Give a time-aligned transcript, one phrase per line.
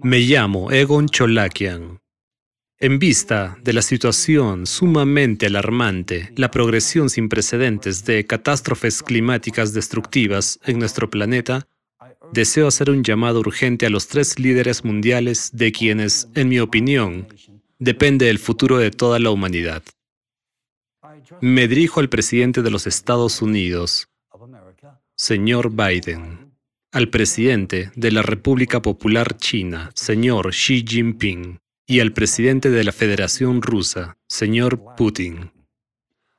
[0.00, 1.98] Me llamo Egon Cholakian.
[2.78, 10.60] En vista de la situación sumamente alarmante, la progresión sin precedentes de catástrofes climáticas destructivas
[10.64, 11.66] en nuestro planeta,
[12.32, 17.26] deseo hacer un llamado urgente a los tres líderes mundiales de quienes, en mi opinión,
[17.80, 19.82] depende el futuro de toda la humanidad.
[21.40, 24.08] Me dirijo al presidente de los Estados Unidos,
[25.16, 26.47] señor Biden,
[26.98, 32.90] al presidente de la República Popular China, señor Xi Jinping, y al presidente de la
[32.90, 35.52] Federación Rusa, señor Putin.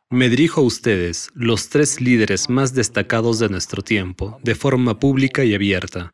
[0.09, 5.45] Me dirijo a ustedes, los tres líderes más destacados de nuestro tiempo, de forma pública
[5.45, 6.11] y abierta,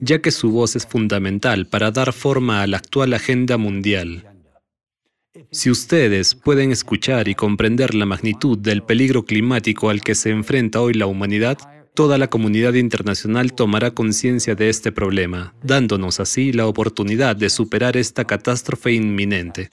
[0.00, 4.32] ya que su voz es fundamental para dar forma a la actual agenda mundial.
[5.50, 10.80] Si ustedes pueden escuchar y comprender la magnitud del peligro climático al que se enfrenta
[10.80, 11.58] hoy la humanidad,
[11.98, 17.96] toda la comunidad internacional tomará conciencia de este problema, dándonos así la oportunidad de superar
[17.96, 19.70] esta catástrofe inminente.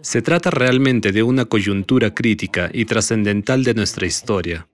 [0.00, 4.68] Se trata realmente de una coyuntura crítica y trascendental de nuestra historia.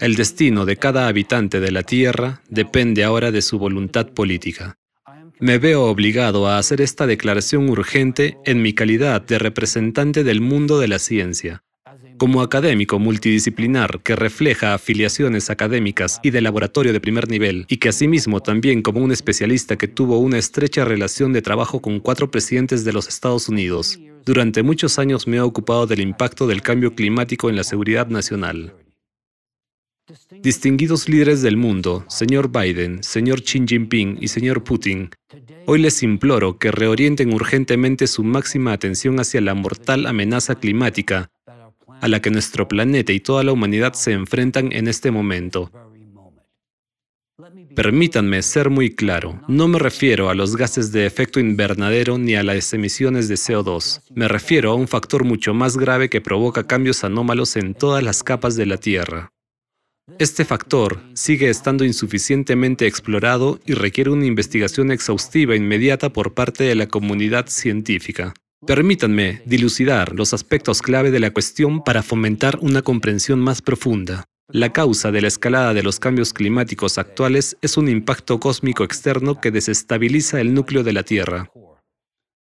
[0.00, 4.76] El destino de cada habitante de la Tierra depende ahora de su voluntad política.
[5.38, 10.80] Me veo obligado a hacer esta declaración urgente en mi calidad de representante del mundo
[10.80, 11.62] de la ciencia,
[12.22, 17.88] como académico multidisciplinar que refleja afiliaciones académicas y de laboratorio de primer nivel, y que
[17.88, 22.84] asimismo también como un especialista que tuvo una estrecha relación de trabajo con cuatro presidentes
[22.84, 27.50] de los Estados Unidos, durante muchos años me he ocupado del impacto del cambio climático
[27.50, 28.72] en la seguridad nacional.
[30.44, 35.10] Distinguidos líderes del mundo, señor Biden, señor Xi Jinping y señor Putin,
[35.66, 41.32] hoy les imploro que reorienten urgentemente su máxima atención hacia la mortal amenaza climática
[42.02, 45.70] a la que nuestro planeta y toda la humanidad se enfrentan en este momento.
[47.74, 52.42] Permítanme ser muy claro, no me refiero a los gases de efecto invernadero ni a
[52.42, 57.04] las emisiones de CO2, me refiero a un factor mucho más grave que provoca cambios
[57.04, 59.32] anómalos en todas las capas de la Tierra.
[60.18, 66.74] Este factor sigue estando insuficientemente explorado y requiere una investigación exhaustiva inmediata por parte de
[66.74, 68.34] la comunidad científica.
[68.64, 74.24] Permítanme dilucidar los aspectos clave de la cuestión para fomentar una comprensión más profunda.
[74.48, 79.40] La causa de la escalada de los cambios climáticos actuales es un impacto cósmico externo
[79.40, 81.50] que desestabiliza el núcleo de la Tierra.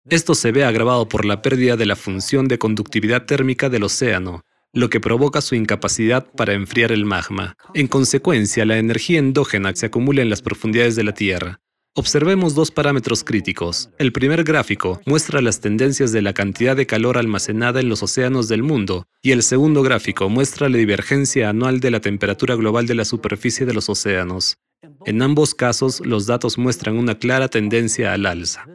[0.10, 4.46] Esto se ve agravado por la pérdida de la función de conductividad térmica del océano,
[4.72, 7.58] lo que provoca su incapacidad para enfriar el magma.
[7.74, 11.60] En consecuencia, la energía endógena se acumula en las profundidades de la Tierra.
[11.98, 13.90] Observemos dos parámetros críticos.
[13.98, 18.50] El primer gráfico muestra las tendencias de la cantidad de calor almacenada en los océanos
[18.50, 22.96] del mundo y el segundo gráfico muestra la divergencia anual de la temperatura global de
[22.96, 24.58] la superficie de los océanos.
[25.06, 28.66] En ambos casos, los datos muestran una clara tendencia al alza.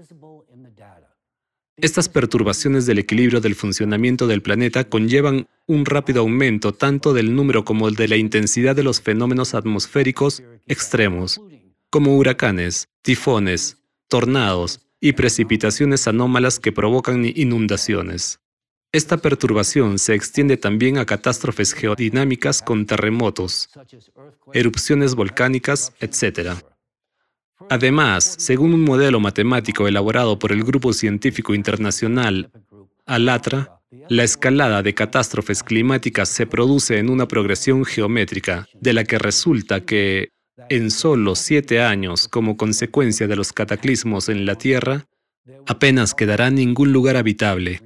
[1.76, 7.66] Estas perturbaciones del equilibrio del funcionamiento del planeta conllevan un rápido aumento tanto del número
[7.66, 11.38] como de la intensidad de los fenómenos atmosféricos extremos,
[11.90, 13.78] como huracanes, tifones,
[14.08, 18.40] tornados y precipitaciones anómalas que provocan inundaciones.
[18.92, 23.68] Esta perturbación se extiende también a catástrofes geodinámicas con terremotos,
[24.52, 26.54] erupciones volcánicas, etc.
[27.68, 32.50] Además, según un modelo matemático elaborado por el Grupo Científico Internacional
[33.06, 39.18] ALATRA, la escalada de catástrofes climáticas se produce en una progresión geométrica, de la que
[39.18, 40.32] resulta que
[40.68, 45.06] en solo siete años como consecuencia de los cataclismos en la Tierra,
[45.66, 47.80] apenas quedará ningún lugar habitable.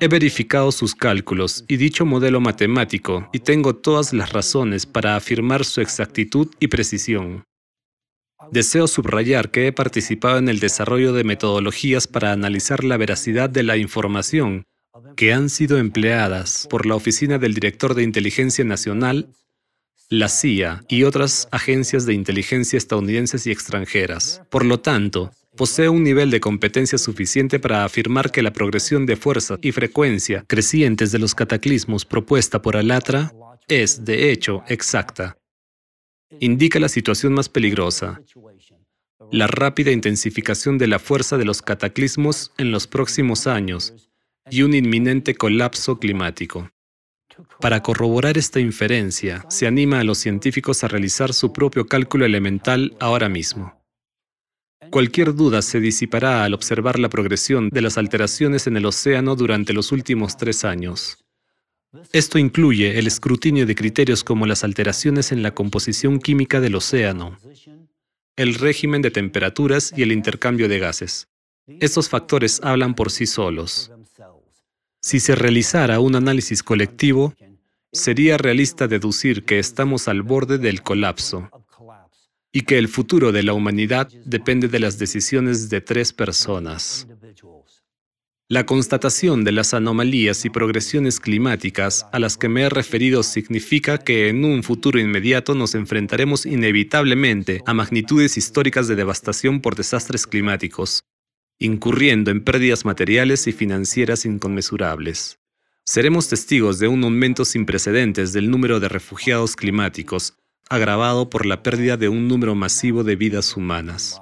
[0.00, 5.64] He verificado sus cálculos y dicho modelo matemático y tengo todas las razones para afirmar
[5.64, 7.44] su exactitud y precisión.
[8.50, 13.62] Deseo subrayar que he participado en el desarrollo de metodologías para analizar la veracidad de
[13.62, 14.64] la información
[15.16, 19.28] que han sido empleadas por la Oficina del Director de Inteligencia Nacional
[20.10, 24.42] la CIA y otras agencias de inteligencia estadounidenses y extranjeras.
[24.50, 29.14] Por lo tanto, posee un nivel de competencia suficiente para afirmar que la progresión de
[29.14, 33.32] fuerza y frecuencia crecientes de los cataclismos propuesta por Alatra
[33.68, 35.38] es, de hecho, exacta.
[36.40, 38.20] Indica la situación más peligrosa,
[39.30, 44.10] la rápida intensificación de la fuerza de los cataclismos en los próximos años
[44.50, 46.68] y un inminente colapso climático.
[47.60, 52.96] Para corroborar esta inferencia, se anima a los científicos a realizar su propio cálculo elemental
[53.00, 53.80] ahora mismo.
[54.90, 59.72] Cualquier duda se disipará al observar la progresión de las alteraciones en el océano durante
[59.72, 61.18] los últimos tres años.
[62.12, 67.38] Esto incluye el escrutinio de criterios como las alteraciones en la composición química del océano,
[68.36, 71.28] el régimen de temperaturas y el intercambio de gases.
[71.66, 73.92] Estos factores hablan por sí solos.
[75.02, 77.34] Si se realizara un análisis colectivo,
[77.92, 81.50] sería realista deducir que estamos al borde del colapso
[82.52, 87.06] y que el futuro de la humanidad depende de las decisiones de tres personas.
[88.48, 93.98] La constatación de las anomalías y progresiones climáticas a las que me he referido significa
[93.98, 100.26] que en un futuro inmediato nos enfrentaremos inevitablemente a magnitudes históricas de devastación por desastres
[100.26, 101.04] climáticos,
[101.60, 105.38] incurriendo en pérdidas materiales y financieras inconmensurables.
[105.84, 110.34] Seremos testigos de un aumento sin precedentes del número de refugiados climáticos,
[110.70, 114.20] agravado por la pérdida de un número masivo de vidas humanas.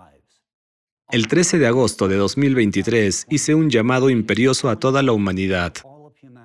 [1.11, 5.75] El 13 de agosto de 2023 hice un llamado imperioso a toda la humanidad,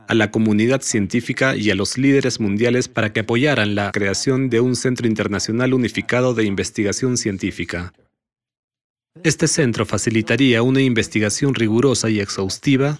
[0.08, 4.60] a la comunidad científica y a los líderes mundiales para que apoyaran la creación de
[4.60, 7.94] un Centro Internacional Unificado de Investigación Científica.
[9.24, 13.00] Este centro facilitaría una investigación rigurosa y exhaustiva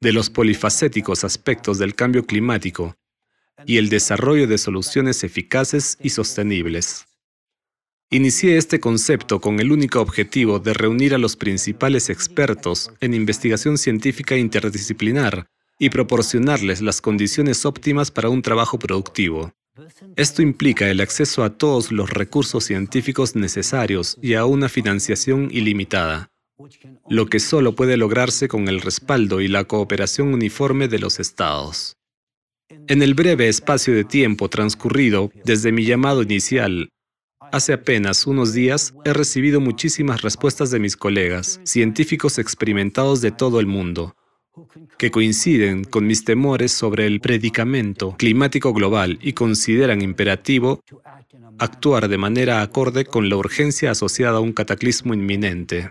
[0.00, 2.96] de los polifacéticos aspectos del cambio climático
[3.66, 7.06] y el desarrollo de soluciones eficaces y sostenibles.
[8.10, 13.76] Inicié este concepto con el único objetivo de reunir a los principales expertos en investigación
[13.76, 15.48] científica interdisciplinar
[15.80, 19.52] y proporcionarles las condiciones óptimas para un trabajo productivo.
[20.16, 26.30] Esto implica el acceso a todos los recursos científicos necesarios y a una financiación ilimitada,
[27.08, 31.96] lo que solo puede lograrse con el respaldo y la cooperación uniforme de los estados.
[32.88, 36.90] En el breve espacio de tiempo transcurrido desde mi llamado inicial
[37.52, 43.60] Hace apenas unos días he recibido muchísimas respuestas de mis colegas, científicos experimentados de todo
[43.60, 44.16] el mundo,
[44.98, 50.82] que coinciden con mis temores sobre el predicamento climático global y consideran imperativo
[51.58, 55.90] actuar de manera acorde con la urgencia asociada a un cataclismo inminente.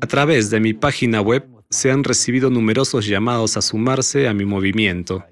[0.00, 4.44] A través de mi página web se han recibido numerosos llamados a sumarse a mi
[4.44, 5.24] movimiento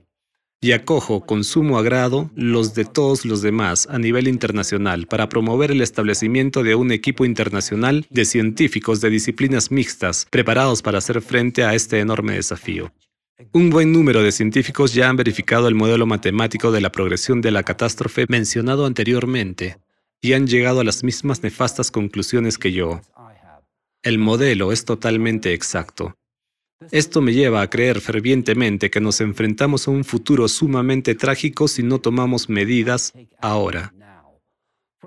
[0.64, 5.70] y acojo con sumo agrado los de todos los demás a nivel internacional para promover
[5.70, 11.64] el establecimiento de un equipo internacional de científicos de disciplinas mixtas preparados para hacer frente
[11.64, 12.94] a este enorme desafío.
[13.52, 17.50] Un buen número de científicos ya han verificado el modelo matemático de la progresión de
[17.50, 19.76] la catástrofe mencionado anteriormente
[20.22, 23.02] y han llegado a las mismas nefastas conclusiones que yo.
[24.02, 26.17] El modelo es totalmente exacto.
[26.90, 31.82] Esto me lleva a creer fervientemente que nos enfrentamos a un futuro sumamente trágico si
[31.82, 33.94] no tomamos medidas ahora.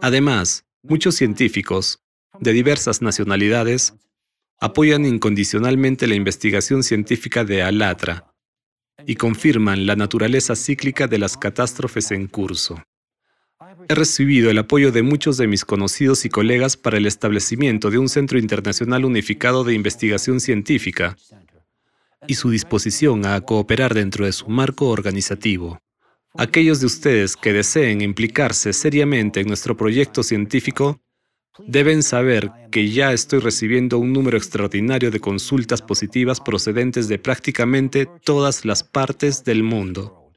[0.02, 2.00] Además, muchos científicos,
[2.40, 3.94] de diversas nacionalidades,
[4.60, 8.34] apoyan incondicionalmente la investigación científica de Alatra
[9.06, 12.82] y confirman la naturaleza cíclica de las catástrofes en curso.
[13.90, 17.98] He recibido el apoyo de muchos de mis conocidos y colegas para el establecimiento de
[17.98, 21.16] un Centro Internacional Unificado de Investigación Científica,
[22.28, 25.80] y su disposición a cooperar dentro de su marco organizativo.
[26.36, 31.00] Aquellos de ustedes que deseen implicarse seriamente en nuestro proyecto científico
[31.66, 38.08] deben saber que ya estoy recibiendo un número extraordinario de consultas positivas procedentes de prácticamente
[38.24, 40.32] todas las partes del mundo.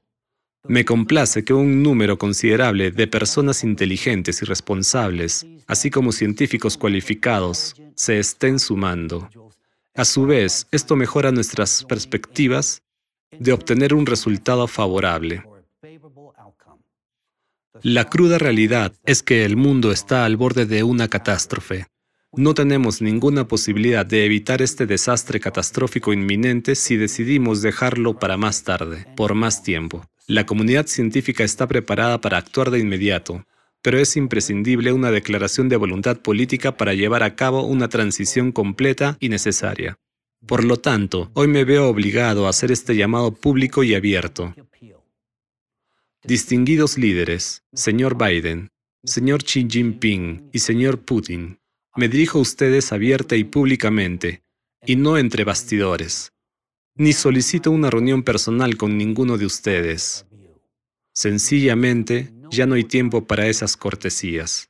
[0.68, 7.76] Me complace que un número considerable de personas inteligentes y responsables, así como científicos cualificados,
[7.94, 9.28] se estén sumando.
[9.94, 12.82] A su vez, esto mejora nuestras perspectivas
[13.38, 15.42] de obtener un resultado favorable.
[17.82, 21.86] La cruda realidad es que el mundo está al borde de una catástrofe.
[22.32, 28.62] No tenemos ninguna posibilidad de evitar este desastre catastrófico inminente si decidimos dejarlo para más
[28.62, 30.04] tarde, por más tiempo.
[30.28, 33.44] La comunidad científica está preparada para actuar de inmediato,
[33.82, 39.16] pero es imprescindible una declaración de voluntad política para llevar a cabo una transición completa
[39.20, 39.98] y necesaria.
[40.46, 44.54] Por lo tanto, hoy me veo obligado a hacer este llamado público y abierto.
[46.24, 48.70] Distinguidos líderes, señor Biden,
[49.04, 51.58] señor Xi Jinping y señor Putin,
[51.96, 54.42] me dirijo a ustedes abierta y públicamente,
[54.86, 56.32] y no entre bastidores.
[56.94, 60.26] Ni solicito una reunión personal con ninguno de ustedes.
[61.12, 64.68] Sencillamente, ya no hay tiempo para esas cortesías.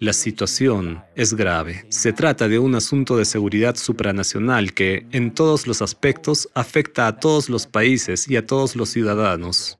[0.00, 1.86] La situación es grave.
[1.90, 7.20] Se trata de un asunto de seguridad supranacional que, en todos los aspectos, afecta a
[7.20, 9.78] todos los países y a todos los ciudadanos.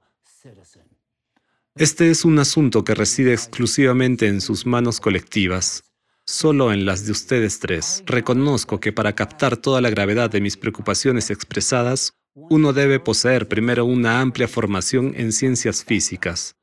[1.75, 5.83] Este es un asunto que reside exclusivamente en sus manos colectivas,
[6.25, 8.05] solo en las de ustedes tres.
[8.07, 13.85] Reconozco que para captar toda la gravedad de mis preocupaciones expresadas, uno debe poseer primero
[13.85, 16.55] una amplia formación en ciencias físicas,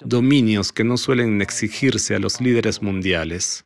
[0.00, 3.64] dominios que no suelen exigirse a los líderes mundiales.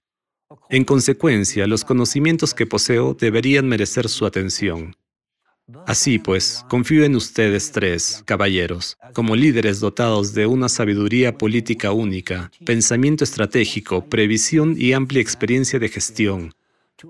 [0.69, 4.97] En consecuencia, los conocimientos que poseo deberían merecer su atención.
[5.87, 12.51] Así pues, confío en ustedes tres, caballeros, como líderes dotados de una sabiduría política única,
[12.65, 16.55] pensamiento estratégico, previsión y amplia experiencia de gestión,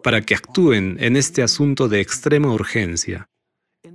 [0.03, 3.31] para que actúen en este asunto de extrema urgencia.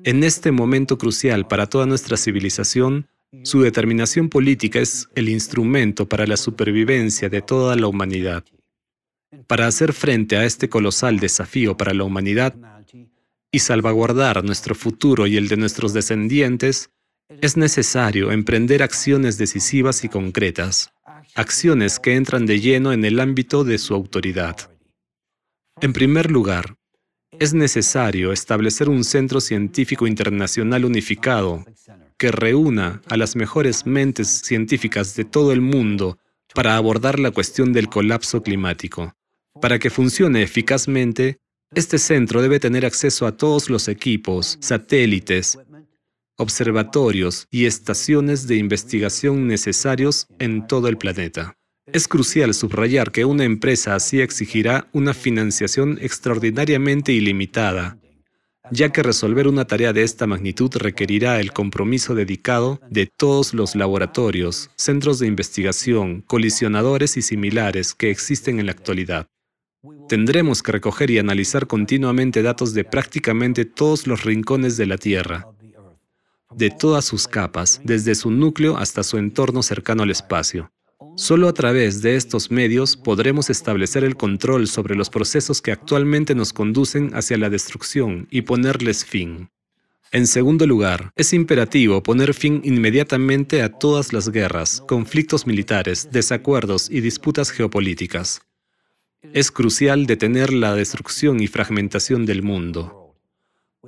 [0.04, 3.08] En este momento crucial para toda nuestra civilización,
[3.44, 8.44] su determinación política es el instrumento para la supervivencia de toda la humanidad.
[9.48, 12.56] Para hacer frente a este colosal desafío para la humanidad
[13.52, 16.90] y salvaguardar nuestro futuro y el de nuestros descendientes,
[17.42, 20.94] es necesario emprender acciones decisivas y concretas,
[21.34, 24.72] acciones que entran de lleno en el ámbito de su autoridad.
[25.82, 26.76] En primer lugar,
[27.40, 31.66] es necesario establecer un centro científico internacional unificado
[32.18, 36.18] que reúna a las mejores mentes científicas de todo el mundo
[36.54, 39.14] para abordar la cuestión del colapso climático.
[39.62, 41.38] Para que funcione eficazmente,
[41.74, 45.58] este centro debe tener acceso a todos los equipos, satélites,
[46.38, 51.58] observatorios y estaciones de investigación necesarios en todo el planeta.
[51.92, 58.00] Es crucial subrayar que una empresa así exigirá una financiación extraordinariamente ilimitada,
[58.72, 63.76] ya que resolver una tarea de esta magnitud requerirá el compromiso dedicado de todos los
[63.76, 69.28] laboratorios, centros de investigación, colisionadores y similares que existen en la actualidad.
[70.08, 75.48] Tendremos que recoger y analizar continuamente datos de prácticamente todos los rincones de la Tierra,
[76.56, 80.72] de todas sus capas, desde su núcleo hasta su entorno cercano al espacio.
[81.16, 86.36] Solo a través de estos medios podremos establecer el control sobre los procesos que actualmente
[86.36, 89.50] nos conducen hacia la destrucción y ponerles fin.
[90.12, 96.90] En segundo lugar, es imperativo poner fin inmediatamente a todas las guerras, conflictos militares, desacuerdos
[96.90, 98.42] y disputas geopolíticas.
[99.34, 103.05] Es crucial detener la destrucción y fragmentación del mundo.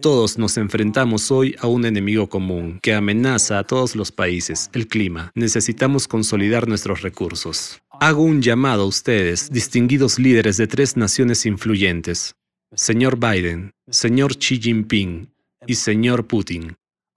[0.02, 4.88] Todos nos enfrentamos hoy a un enemigo común que amenaza a todos los países, el
[4.88, 5.32] clima.
[5.34, 7.82] Necesitamos consolidar nuestros recursos.
[8.00, 12.36] Hago un llamado a ustedes, distinguidos líderes de tres naciones influyentes,
[12.76, 15.32] señor Biden, señor Xi Jinping
[15.66, 16.76] y señor Putin.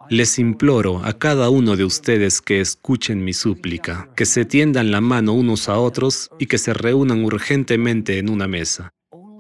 [0.09, 5.01] Les imploro a cada uno de ustedes que escuchen mi súplica, que se tiendan la
[5.01, 8.91] mano unos a otros y que se reúnan urgentemente en una mesa.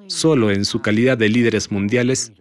[0.06, 2.32] Solo en su calidad de líderes mundiales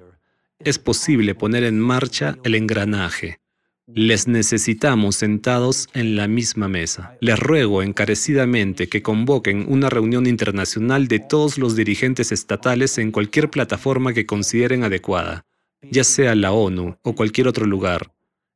[0.60, 3.40] es posible poner en marcha el engranaje.
[3.88, 7.18] Les necesitamos sentados en la misma mesa.
[7.22, 13.50] Les ruego encarecidamente que convoquen una reunión internacional de todos los dirigentes estatales en cualquier
[13.50, 15.46] plataforma que consideren adecuada,
[15.82, 18.14] ya sea la ONU o cualquier otro lugar,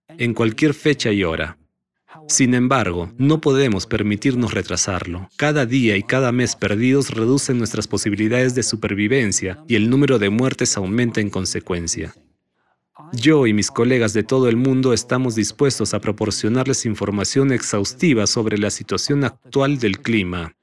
[0.07, 1.57] en cualquier fecha y hora.
[2.27, 5.29] Sin embargo, no podemos permitirnos retrasarlo.
[5.37, 10.29] Cada día y cada mes perdidos reducen nuestras posibilidades de supervivencia y el número de
[10.29, 12.13] muertes aumenta en consecuencia.
[13.11, 18.57] Yo y mis colegas de todo el mundo estamos dispuestos a proporcionarles información exhaustiva sobre
[18.57, 20.55] la situación actual del clima,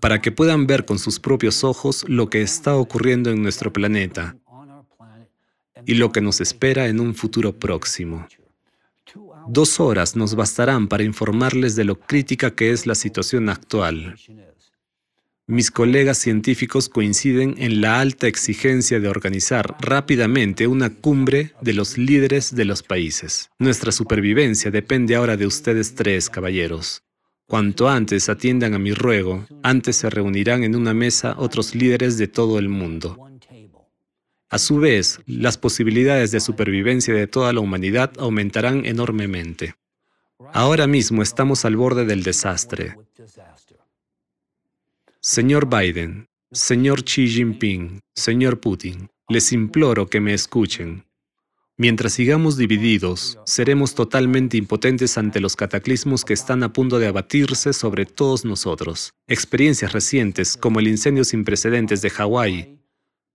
[0.00, 4.36] para que puedan ver con sus propios ojos lo que está ocurriendo en nuestro planeta
[5.86, 8.26] y lo que nos espera en un futuro próximo.
[9.48, 14.16] Dos horas nos bastarán para informarles de lo crítica que es la situación actual.
[15.46, 21.98] Mis colegas científicos coinciden en la alta exigencia de organizar rápidamente una cumbre de los
[21.98, 23.50] líderes de los países.
[23.58, 27.02] Nuestra supervivencia depende ahora de ustedes tres, caballeros.
[27.46, 32.26] Cuanto antes atiendan a mi ruego, antes se reunirán en una mesa otros líderes de
[32.26, 33.18] todo el mundo.
[34.54, 39.74] A su vez, las posibilidades de supervivencia de toda la humanidad aumentarán enormemente.
[40.52, 42.96] Ahora mismo estamos al borde del desastre.
[45.20, 51.04] Señor Biden, señor Xi Jinping, señor Putin, les imploro que me escuchen.
[51.76, 57.72] Mientras sigamos divididos, seremos totalmente impotentes ante los cataclismos que están a punto de abatirse
[57.72, 59.14] sobre todos nosotros.
[59.26, 62.83] Experiencias recientes, como el incendio sin precedentes de Hawái,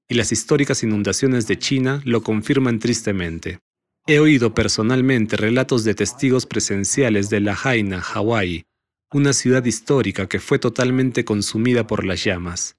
[0.09, 3.59] y las históricas inundaciones de China lo confirman tristemente.
[4.07, 8.65] He oído personalmente relatos de testigos presenciales de Lahaina, Hawái,
[9.13, 12.75] una ciudad histórica que fue totalmente consumida por las llamas.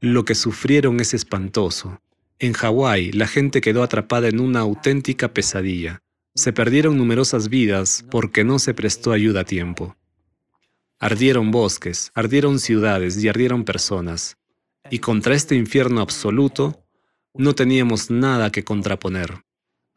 [0.00, 2.00] Lo que sufrieron es espantoso.
[2.38, 6.02] En Hawái, la gente quedó atrapada en una auténtica pesadilla.
[6.34, 9.96] Se perdieron numerosas vidas porque no se prestó ayuda a tiempo.
[10.98, 14.38] Ardieron bosques, ardieron ciudades y ardieron personas.
[14.90, 16.84] Y contra este infierno absoluto
[17.34, 19.44] no teníamos nada que contraponer.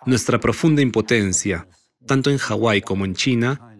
[0.05, 1.67] Nuestra profunda impotencia,
[2.05, 3.71] tanto en Hawái como en China,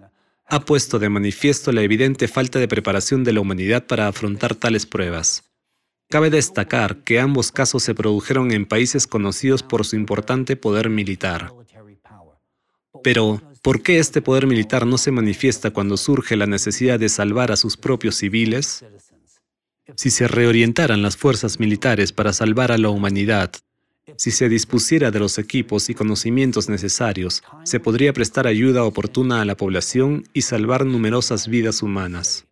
[0.48, 4.86] ha puesto de manifiesto la evidente falta de preparación de la humanidad para afrontar tales
[4.86, 5.44] pruebas.
[6.10, 11.54] Cabe destacar que ambos casos se produjeron en países conocidos por su importante poder militar.
[13.02, 17.52] Pero, ¿por qué este poder militar no se manifiesta cuando surge la necesidad de salvar
[17.54, 18.84] a sus propios civiles?
[19.96, 23.52] Si se reorientaran las fuerzas militares para salvar a la humanidad,
[24.18, 29.46] si se dispusiera de los equipos y conocimientos necesarios, se podría prestar ayuda oportuna a
[29.46, 32.46] la población y salvar numerosas vidas humanas.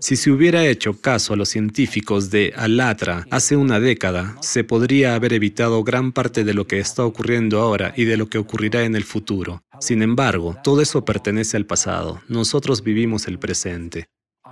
[0.00, 5.14] Si se hubiera hecho caso a los científicos de Alatra hace una década, se podría
[5.14, 8.84] haber evitado gran parte de lo que está ocurriendo ahora y de lo que ocurrirá
[8.84, 9.62] en el futuro.
[9.80, 12.20] Sin embargo, todo eso pertenece al pasado.
[12.28, 14.08] Nosotros vivimos el presente.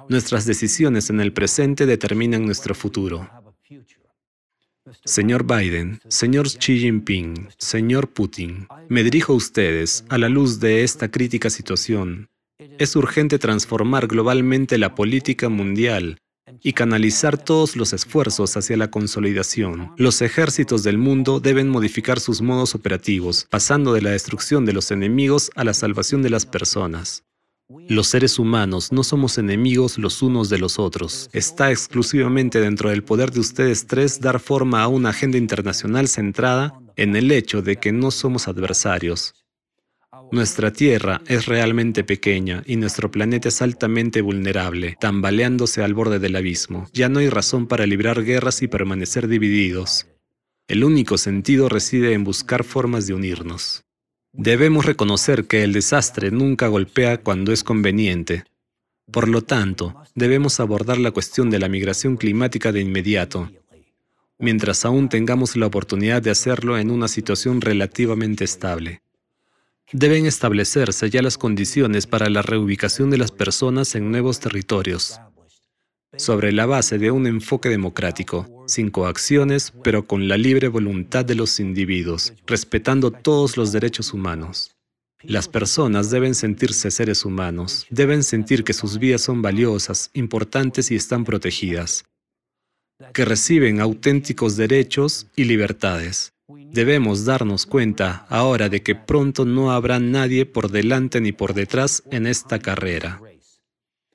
[0.08, 3.28] Nuestras decisiones en el presente determinan nuestro futuro.
[5.04, 10.84] Señor Biden, señor Xi Jinping, señor Putin, me dirijo a ustedes a la luz de
[10.84, 12.28] esta crítica situación.
[12.78, 16.18] Es urgente transformar globalmente la política mundial
[16.62, 19.92] y canalizar todos los esfuerzos hacia la consolidación.
[19.96, 24.90] Los ejércitos del mundo deben modificar sus modos operativos, pasando de la destrucción de los
[24.90, 27.24] enemigos a la salvación de las personas.
[27.68, 31.30] Los seres humanos no somos enemigos los unos de los otros.
[31.32, 36.78] Está exclusivamente dentro del poder de ustedes tres dar forma a una agenda internacional centrada
[36.96, 39.34] en el hecho de que no somos adversarios.
[40.30, 46.36] Nuestra Tierra es realmente pequeña y nuestro planeta es altamente vulnerable, tambaleándose al borde del
[46.36, 46.86] abismo.
[46.92, 50.06] Ya no hay razón para librar guerras y permanecer divididos.
[50.68, 53.84] El único sentido reside en buscar formas de unirnos.
[54.36, 58.42] Debemos reconocer que el desastre nunca golpea cuando es conveniente.
[59.12, 63.48] Por lo tanto, debemos abordar la cuestión de la migración climática de inmediato,
[64.38, 69.02] mientras aún tengamos la oportunidad de hacerlo en una situación relativamente estable.
[69.92, 75.20] Deben establecerse ya las condiciones para la reubicación de las personas en nuevos territorios
[76.16, 81.34] sobre la base de un enfoque democrático, sin coacciones, pero con la libre voluntad de
[81.34, 84.74] los individuos, respetando todos los derechos humanos.
[85.22, 90.96] Las personas deben sentirse seres humanos, deben sentir que sus vidas son valiosas, importantes y
[90.96, 92.04] están protegidas,
[93.14, 96.34] que reciben auténticos derechos y libertades.
[96.46, 102.02] Debemos darnos cuenta ahora de que pronto no habrá nadie por delante ni por detrás
[102.10, 103.20] en esta carrera.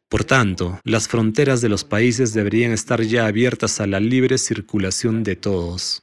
[0.10, 5.24] Por tanto, las fronteras de los países deberían estar ya abiertas a la libre circulación
[5.24, 6.02] de todos.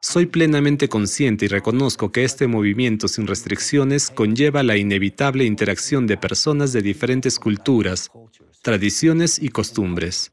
[0.00, 6.16] Soy plenamente consciente y reconozco que este movimiento sin restricciones conlleva la inevitable interacción de
[6.16, 8.10] personas de diferentes culturas,
[8.62, 10.30] tradiciones y costumbres.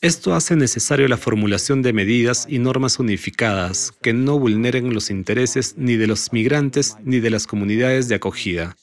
[0.00, 5.74] Esto hace necesario la formulación de medidas y normas unificadas que no vulneren los intereses
[5.76, 8.76] ni de los migrantes ni de las comunidades de acogida.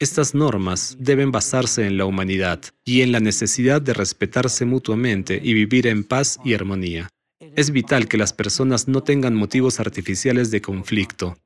[0.00, 5.54] Estas normas deben basarse en la humanidad y en la necesidad de respetarse mutuamente y
[5.54, 7.08] vivir en paz y armonía.
[7.56, 11.36] Es vital que las personas no tengan motivos artificiales de conflicto,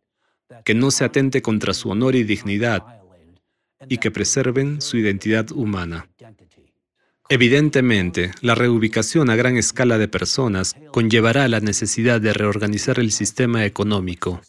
[0.67, 2.83] que no se atente contra su honor y dignidad
[3.89, 6.11] y que preserven su identidad humana.
[7.31, 13.65] Evidentemente, la reubicación a gran escala de personas conllevará la necesidad de reorganizar el sistema
[13.65, 14.43] económico,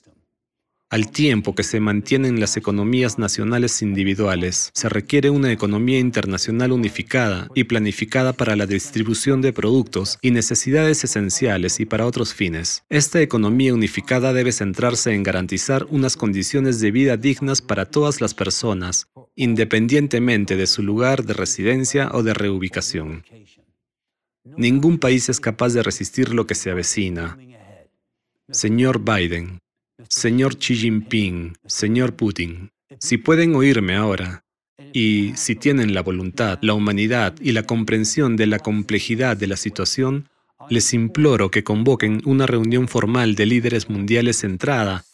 [0.90, 7.48] al tiempo que se mantienen las economías nacionales individuales, se requiere una economía internacional unificada
[7.56, 12.84] y planificada para la distribución de productos y necesidades esenciales y para otros fines.
[12.90, 18.36] Esta economía unificada debe centrarse en garantizar unas condiciones de vida dignas para todas las
[18.36, 23.24] personas, independientemente de su lugar de residencia o de reubicación.
[24.46, 27.38] Ningún país es capaz de resistir lo que se avecina.
[28.52, 29.60] Señor Biden,
[30.10, 34.44] Señor Xi Jinping, señor Putin, si pueden oírme ahora,
[34.92, 39.56] y si tienen la voluntad, la humanidad y la comprensión de la complejidad de la
[39.56, 40.30] situación,
[40.70, 45.06] les imploro que convoquen una reunión formal de líderes mundiales centrada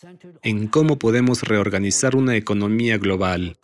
[0.44, 3.58] en cómo podemos reorganizar una economía global,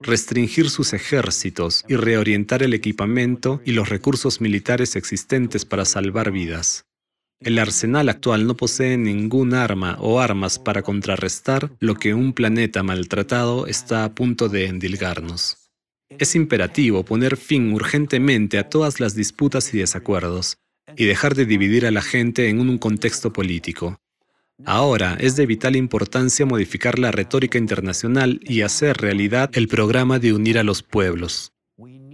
[0.00, 6.89] restringir sus ejércitos y reorientar el equipamiento y los recursos militares existentes para salvar vidas.
[7.40, 12.82] El arsenal actual no posee ningún arma o armas para contrarrestar lo que un planeta
[12.82, 15.56] maltratado está a punto de endilgarnos.
[16.10, 20.58] Es imperativo poner fin urgentemente a todas las disputas y desacuerdos
[20.96, 23.98] y dejar de dividir a la gente en un contexto político.
[24.66, 30.34] Ahora es de vital importancia modificar la retórica internacional y hacer realidad el programa de
[30.34, 31.54] unir a los pueblos.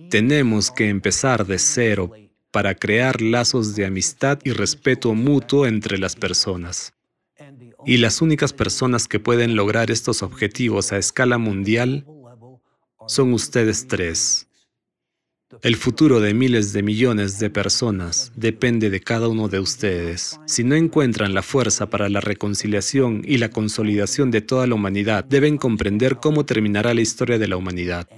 [0.09, 2.13] Tenemos que empezar de cero
[2.57, 6.95] para crear lazos de amistad y respeto mutuo entre las personas.
[7.85, 12.07] Y las únicas personas que pueden lograr estos objetivos a escala mundial
[13.09, 14.49] son ustedes tres.
[15.61, 20.41] El futuro de miles de millones de personas depende de cada uno de ustedes.
[20.47, 25.25] Si no encuentran la fuerza para la reconciliación y la consolidación de toda la humanidad,
[25.25, 28.09] deben comprender cómo terminará la historia de la humanidad.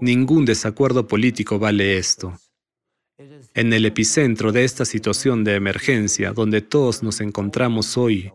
[0.00, 2.38] Ningún desacuerdo político vale esto.
[3.54, 8.30] En el epicentro de esta situación de emergencia donde todos nos encontramos hoy,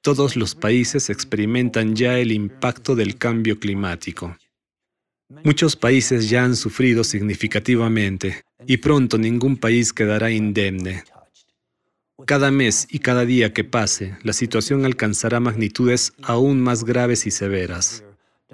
[0.00, 4.36] todos los países experimentan ya el impacto del cambio climático.
[5.44, 11.04] Muchos países ya han sufrido significativamente y pronto ningún país quedará indemne.
[12.26, 17.30] Cada mes y cada día que pase, la situación alcanzará magnitudes aún más graves y
[17.30, 18.04] severas.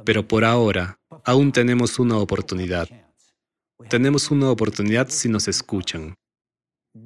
[0.04, 2.88] Pero por ahora, aún tenemos una oportunidad.
[3.88, 6.14] Tenemos una oportunidad si nos escuchan.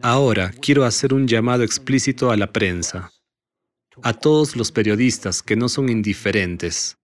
[0.03, 3.11] Ahora quiero hacer un llamado explícito a la prensa,
[4.03, 6.97] a todos los periodistas que no son indiferentes,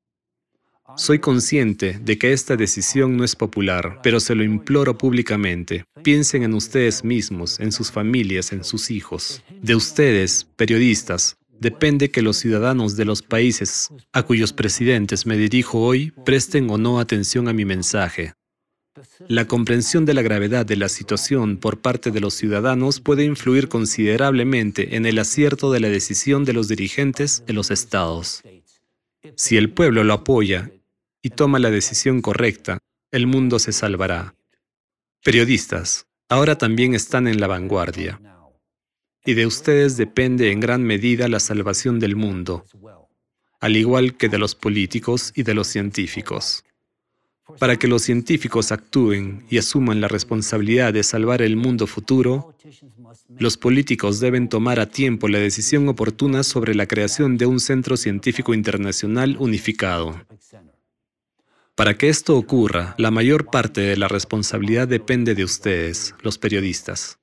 [0.97, 5.85] soy consciente de que esta decisión no es popular, pero se lo imploro públicamente.
[6.03, 9.43] Piensen en ustedes mismos, en sus familias, en sus hijos.
[9.61, 15.81] De ustedes, periodistas, depende que los ciudadanos de los países a cuyos presidentes me dirijo
[15.81, 18.35] hoy presten o no atención a mi mensaje.
[19.29, 23.69] La comprensión de la gravedad de la situación por parte de los ciudadanos puede influir
[23.69, 28.43] considerablemente en el acierto de la decisión de los dirigentes de los estados.
[29.35, 30.71] Si el pueblo lo apoya
[31.23, 32.79] y toma la decisión correcta,
[33.11, 34.35] el mundo se salvará.
[35.25, 38.21] Periodistas, ahora también están en la vanguardia.
[39.25, 42.65] Y de ustedes depende en gran medida la salvación del mundo,
[43.61, 46.63] al igual que de los políticos y de los científicos.
[47.59, 52.55] Para que los científicos actúen y asuman la responsabilidad de salvar el mundo futuro,
[53.39, 57.97] los políticos deben tomar a tiempo la decisión oportuna sobre la creación de un centro
[57.97, 60.21] científico internacional unificado.
[61.77, 67.19] Para que esto ocurra, la mayor parte de la responsabilidad depende de ustedes, los periodistas.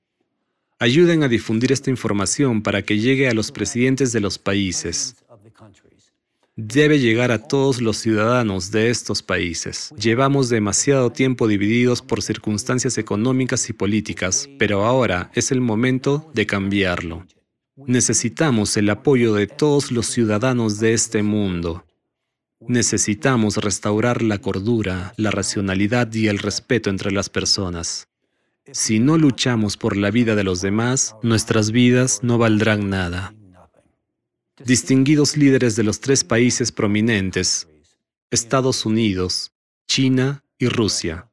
[0.79, 5.15] Ayuden a difundir esta información para que llegue a los presidentes de los países.
[6.55, 9.91] Debe llegar a todos los ciudadanos de estos países.
[9.97, 16.45] Llevamos demasiado tiempo divididos por circunstancias económicas y políticas, pero ahora es el momento de
[16.45, 17.25] cambiarlo.
[17.75, 21.85] Necesitamos el apoyo de todos los ciudadanos de este mundo.
[22.59, 28.09] Necesitamos restaurar la cordura, la racionalidad y el respeto entre las personas.
[28.71, 33.33] Si no luchamos por la vida de los demás, nuestras vidas no valdrán nada.
[34.61, 37.67] Distinguidos líderes de los tres países prominentes,
[38.29, 39.51] Estados Unidos,
[39.87, 41.27] China y Rusia,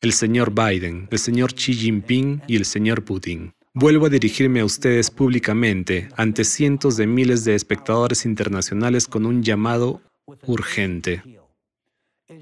[0.00, 3.54] el señor Biden, el señor Xi Jinping y el señor Putin.
[3.74, 9.44] Vuelvo a dirigirme a ustedes públicamente ante cientos de miles de espectadores internacionales con un
[9.44, 10.02] llamado
[10.44, 11.22] urgente.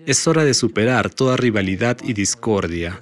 [0.06, 3.00] Es hora de superar toda rivalidad y discordia.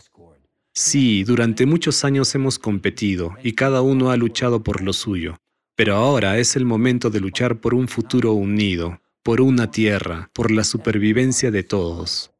[0.72, 5.36] Sí, durante muchos años hemos competido y cada uno ha luchado por lo suyo,
[5.80, 10.50] pero ahora es el momento de luchar por un futuro unido, por una tierra, por
[10.50, 12.32] la supervivencia de todos.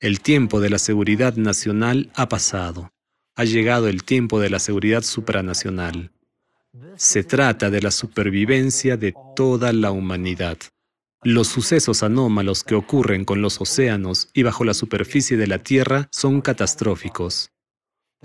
[0.00, 2.90] El tiempo de la seguridad nacional ha pasado.
[3.36, 6.10] Ha llegado el tiempo de la seguridad supranacional.
[6.96, 10.58] Se trata de la supervivencia de toda la humanidad.
[11.22, 16.08] Los sucesos anómalos que ocurren con los océanos y bajo la superficie de la Tierra
[16.10, 17.53] son catastróficos.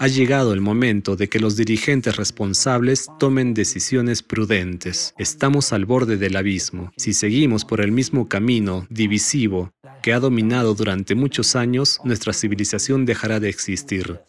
[0.01, 5.13] Ha llegado el momento de que los dirigentes responsables tomen decisiones prudentes.
[5.17, 6.93] Estamos al borde del abismo.
[6.95, 13.05] Si seguimos por el mismo camino divisivo que ha dominado durante muchos años, nuestra civilización
[13.05, 14.21] dejará de existir.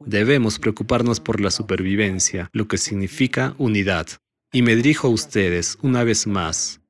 [0.00, 4.06] Debemos preocuparnos por la supervivencia, lo que significa unidad.
[4.52, 6.80] Y me dirijo a ustedes una vez más.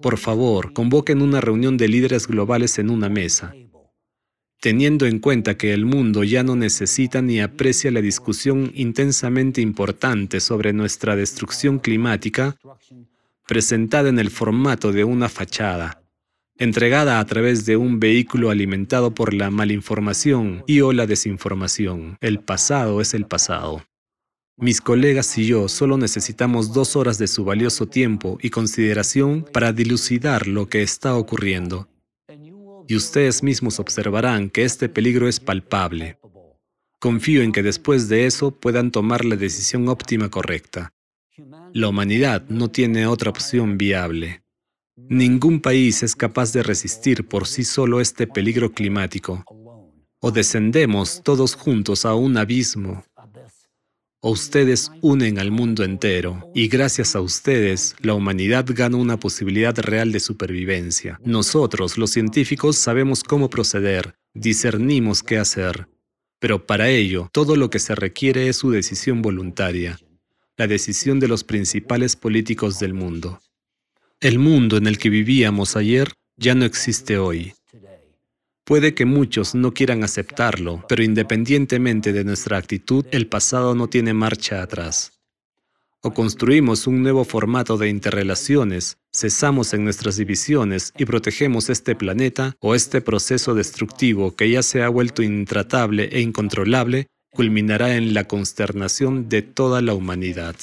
[0.00, 3.52] Por favor, convoquen una reunión de líderes globales en una mesa.
[4.60, 10.38] Teniendo en cuenta que el mundo ya no necesita ni aprecia la discusión intensamente importante
[10.38, 12.58] sobre nuestra destrucción climática,
[13.48, 16.02] presentada en el formato de una fachada,
[16.58, 22.18] entregada a través de un vehículo alimentado por la malinformación y o la desinformación.
[22.20, 23.82] El pasado es el pasado.
[24.58, 29.72] Mis colegas y yo solo necesitamos dos horas de su valioso tiempo y consideración para
[29.72, 31.88] dilucidar lo que está ocurriendo.
[32.90, 36.18] Y ustedes mismos observarán que este peligro es palpable.
[36.98, 40.92] Confío en que después de eso puedan tomar la decisión óptima correcta.
[41.72, 44.42] La humanidad no tiene otra opción viable.
[44.96, 49.44] Ningún país es capaz de resistir por sí solo este peligro climático.
[50.18, 53.04] O descendemos todos juntos a un abismo
[54.22, 60.12] Ustedes unen al mundo entero y gracias a ustedes la humanidad gana una posibilidad real
[60.12, 61.18] de supervivencia.
[61.24, 65.88] Nosotros, los científicos, sabemos cómo proceder, discernimos qué hacer,
[66.38, 69.98] pero para ello todo lo que se requiere es su decisión voluntaria,
[70.58, 73.40] la decisión de los principales políticos del mundo.
[74.20, 77.54] El mundo en el que vivíamos ayer ya no existe hoy.
[78.70, 84.14] Puede que muchos no quieran aceptarlo, pero independientemente de nuestra actitud, el pasado no tiene
[84.14, 85.18] marcha atrás.
[86.02, 92.54] O construimos un nuevo formato de interrelaciones, cesamos en nuestras divisiones y protegemos este planeta,
[92.60, 98.28] o este proceso destructivo que ya se ha vuelto intratable e incontrolable, culminará en la
[98.28, 100.54] consternación de toda la humanidad.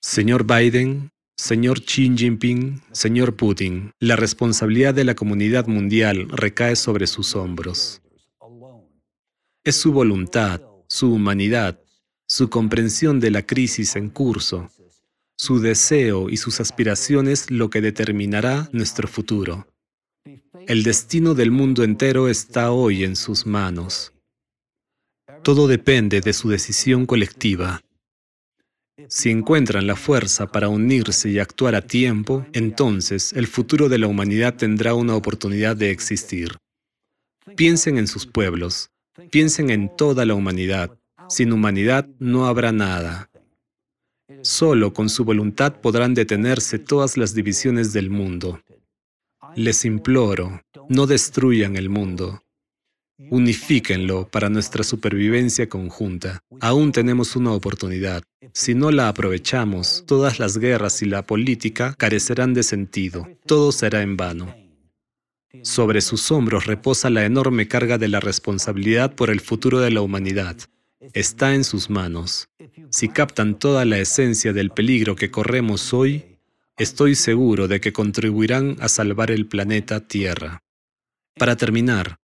[0.00, 7.06] Señor Biden, Señor Xi Jinping, señor Putin, la responsabilidad de la comunidad mundial recae sobre
[7.06, 8.02] sus hombros.
[9.64, 11.80] Es su voluntad, su humanidad,
[12.28, 14.68] su comprensión de la crisis en curso,
[15.34, 19.66] su deseo y sus aspiraciones lo que determinará nuestro futuro.
[20.66, 24.12] El destino del mundo entero está hoy en sus manos.
[25.42, 27.80] Todo depende de su decisión colectiva.
[29.08, 34.06] Si encuentran la fuerza para unirse y actuar a tiempo, entonces el futuro de la
[34.06, 36.56] humanidad tendrá una oportunidad de existir.
[37.56, 38.90] Piensen en sus pueblos,
[39.30, 40.98] piensen en toda la humanidad.
[41.28, 43.30] Sin humanidad no habrá nada.
[44.42, 48.60] Solo con su voluntad podrán detenerse todas las divisiones del mundo.
[49.56, 52.42] Les imploro, no destruyan el mundo.
[53.28, 56.40] Unifíquenlo para nuestra supervivencia conjunta.
[56.60, 58.22] Aún tenemos una oportunidad.
[58.54, 63.28] Si no la aprovechamos, todas las guerras y la política carecerán de sentido.
[63.44, 64.54] Todo será en vano.
[65.62, 70.00] Sobre sus hombros reposa la enorme carga de la responsabilidad por el futuro de la
[70.00, 70.56] humanidad.
[71.12, 72.48] Está en sus manos.
[72.90, 76.38] Si captan toda la esencia del peligro que corremos hoy,
[76.78, 80.62] estoy seguro de que contribuirán a salvar el planeta Tierra.
[81.34, 82.18] Para terminar,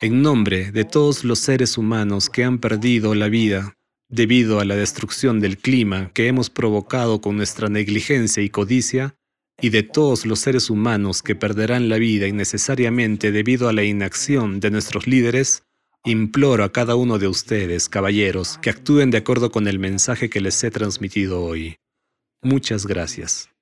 [0.00, 3.76] en nombre de todos los seres humanos que han perdido la vida
[4.08, 9.16] debido a la destrucción del clima que hemos provocado con nuestra negligencia y codicia,
[9.60, 14.60] y de todos los seres humanos que perderán la vida innecesariamente debido a la inacción
[14.60, 15.64] de nuestros líderes,
[16.04, 20.40] imploro a cada uno de ustedes, caballeros, que actúen de acuerdo con el mensaje que
[20.40, 21.76] les he transmitido hoy.
[22.42, 23.53] Muchas gracias.